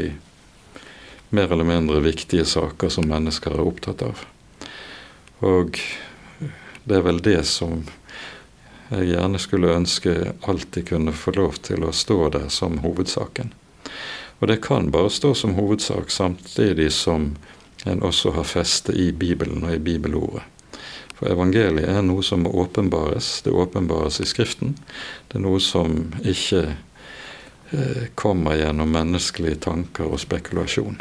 mer 1.31 1.53
eller 1.53 1.65
mindre 1.65 2.01
viktige 2.01 2.45
saker 2.45 2.89
som 2.89 3.09
mennesker 3.09 3.55
er 3.55 3.65
opptatt 3.65 4.03
av. 4.03 4.25
Og 5.45 5.79
det 6.85 6.97
er 6.97 7.05
vel 7.05 7.21
det 7.23 7.43
som 7.47 7.85
jeg 8.89 9.11
gjerne 9.11 9.41
skulle 9.41 9.75
ønske 9.77 10.15
alltid 10.49 10.89
kunne 10.89 11.13
få 11.13 11.35
lov 11.37 11.59
til 11.67 11.85
å 11.85 11.93
stå 11.93 12.31
der 12.33 12.49
som 12.53 12.81
hovedsaken. 12.81 13.53
Og 14.39 14.49
det 14.49 14.63
kan 14.65 14.89
bare 14.95 15.11
stå 15.13 15.35
som 15.35 15.59
hovedsak 15.59 16.11
samtidig 16.11 16.93
som 16.97 17.35
en 17.85 18.03
også 18.03 18.33
har 18.39 18.49
feste 18.49 18.95
i 18.97 19.11
Bibelen 19.13 19.67
og 19.67 19.75
i 19.75 19.83
bibelordet. 19.83 20.47
For 21.19 21.29
evangeliet 21.33 21.91
er 21.91 22.03
noe 22.07 22.23
som 22.23 22.45
må 22.47 22.53
åpenbares. 22.63 23.43
Det 23.43 23.51
åpenbares 23.51 24.21
i 24.23 24.27
Skriften. 24.29 24.77
Det 25.29 25.41
er 25.41 25.43
noe 25.43 25.61
som 25.61 26.13
ikke 26.23 26.63
eh, 26.71 28.05
kommer 28.15 28.57
gjennom 28.61 28.93
menneskelige 28.95 29.65
tanker 29.67 30.07
og 30.07 30.23
spekulasjon. 30.23 31.01